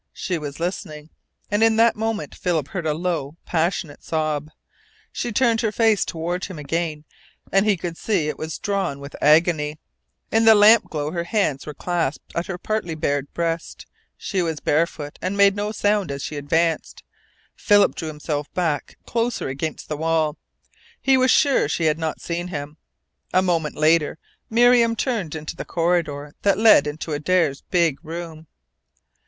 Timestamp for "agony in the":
9.21-10.55